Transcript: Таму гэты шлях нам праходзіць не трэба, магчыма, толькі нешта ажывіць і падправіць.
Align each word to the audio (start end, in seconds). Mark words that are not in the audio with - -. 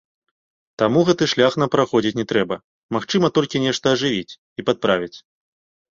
Таму 0.81 0.99
гэты 1.09 1.27
шлях 1.33 1.57
нам 1.63 1.69
праходзіць 1.75 2.13
не 2.19 2.25
трэба, 2.31 2.55
магчыма, 2.97 3.27
толькі 3.39 3.61
нешта 3.69 3.85
ажывіць 3.97 4.37
і 4.37 4.61
падправіць. 4.71 5.17